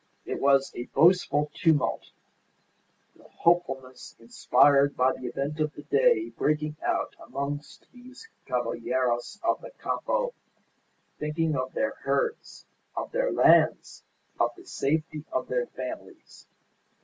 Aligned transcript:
It 0.25 0.41
was 0.41 0.71
a 0.73 0.85
boastful 0.95 1.51
tumult, 1.53 2.09
the 3.15 3.25
hopefulness 3.29 4.15
inspired 4.19 4.97
by 4.97 5.13
the 5.13 5.27
event 5.27 5.59
of 5.59 5.73
the 5.75 5.83
day 5.83 6.29
breaking 6.31 6.75
out 6.83 7.15
amongst 7.23 7.85
those 7.93 8.27
caballeros 8.47 9.39
of 9.43 9.61
the 9.61 9.69
Campo 9.79 10.33
thinking 11.19 11.55
of 11.55 11.73
their 11.73 11.93
herds, 12.01 12.65
of 12.95 13.11
their 13.11 13.31
lands, 13.31 14.03
of 14.39 14.49
the 14.57 14.65
safety 14.65 15.23
of 15.31 15.47
their 15.49 15.67
families. 15.67 16.47